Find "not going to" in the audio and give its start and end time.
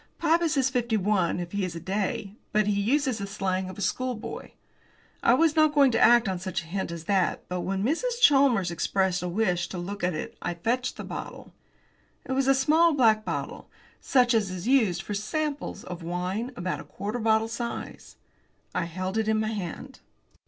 5.55-5.99